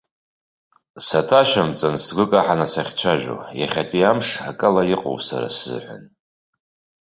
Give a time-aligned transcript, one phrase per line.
[1.05, 6.03] Саҭашәымҵан сгәы каҳаны сахьцәажәо, иахьатәи амш акала иҟоуп сара сзыҳәан.